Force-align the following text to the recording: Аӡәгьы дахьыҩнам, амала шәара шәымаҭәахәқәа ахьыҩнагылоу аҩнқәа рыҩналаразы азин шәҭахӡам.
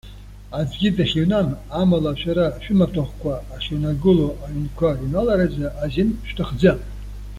Аӡәгьы 0.59 0.89
дахьыҩнам, 0.95 1.47
амала 1.81 2.11
шәара 2.19 2.45
шәымаҭәахәқәа 2.63 3.33
ахьыҩнагылоу 3.55 4.31
аҩнқәа 4.45 4.87
рыҩналаразы 4.97 5.67
азин 5.83 6.09
шәҭахӡам. 6.27 6.79